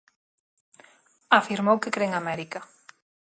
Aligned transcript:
Afirmou 1.39 1.77
que 1.83 1.93
cre 1.95 2.05
en 2.09 2.13
América. 2.21 2.59